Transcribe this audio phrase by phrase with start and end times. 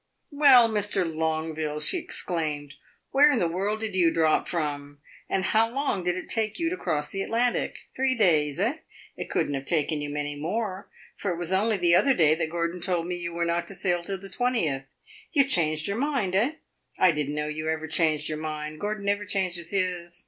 [0.31, 1.05] "Well, Mr.
[1.05, 2.73] Longueville," she exclaimed,
[3.11, 4.97] "where in the world did you drop from,
[5.29, 7.75] and how long did it take you to cross the Atlantic?
[7.95, 8.77] Three days, eh?
[9.15, 12.33] It could n't have taken you many more, for it was only the other day
[12.33, 14.87] that Gordon told me you were not to sail till the 20th.
[15.33, 16.53] You changed your mind, eh?
[16.97, 18.79] I did n't know you ever changed your mind.
[18.81, 20.19] Gordon never changes his.